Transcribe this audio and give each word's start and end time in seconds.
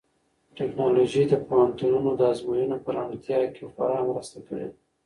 ټیکنالوژي 0.57 1.23
د 1.29 1.33
پوهنتونونو 1.47 2.09
د 2.15 2.21
ازموینو 2.31 2.77
په 2.83 2.89
روڼتیا 2.95 3.39
کې 3.55 3.63
خورا 3.71 3.99
مرسته 4.09 4.37
کړې 4.47 4.65
ده. 4.71 4.77